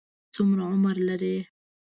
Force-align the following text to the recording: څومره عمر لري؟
څومره 0.33 0.63
عمر 0.73 0.95
لري؟ 1.07 1.35